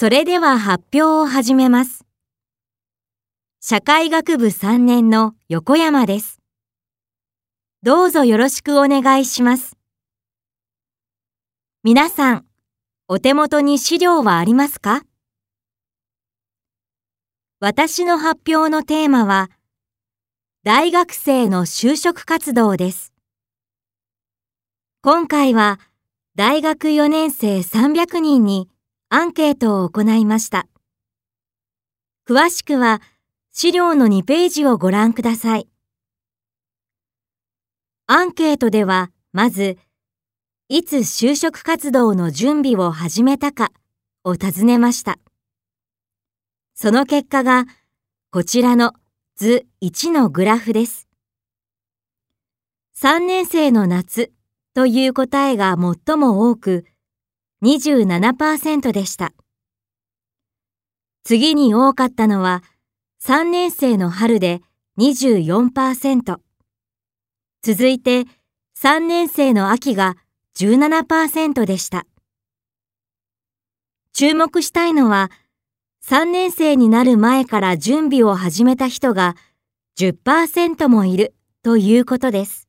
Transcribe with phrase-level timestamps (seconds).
[0.00, 2.06] それでは発表を始めます。
[3.60, 6.40] 社会学部3年の横山です。
[7.82, 9.76] どうぞよろしくお願いします。
[11.82, 12.46] 皆さん、
[13.08, 15.02] お手元に資料はありますか？
[17.58, 19.50] 私の発表のテーマは、
[20.62, 23.12] 大学生の就職活動です。
[25.02, 25.80] 今回は、
[26.36, 28.68] 大学4年生300人に
[29.10, 30.66] アンケートを行いました。
[32.28, 33.00] 詳しくは
[33.52, 35.66] 資料の2ページをご覧ください。
[38.06, 39.78] アンケートでは、まず、
[40.68, 43.72] いつ就職活動の準備を始めたか
[44.24, 45.18] を尋ねました。
[46.74, 47.64] その結果が、
[48.30, 48.92] こちらの
[49.36, 51.08] 図1のグラフです。
[52.96, 54.32] 3年生の夏
[54.74, 56.84] という答えが最も多く、
[57.62, 59.32] 27%でした。
[61.24, 62.62] 次に多かったのは
[63.24, 64.60] 3年生の春で
[64.98, 66.38] 24%。
[67.62, 68.24] 続いて
[68.80, 70.16] 3年生の秋が
[70.56, 72.06] 17%でした。
[74.12, 75.30] 注目したいのは
[76.06, 79.34] 3年生になる前から準備を始めた人が
[79.98, 81.34] 10%もいる
[81.64, 82.67] ということです。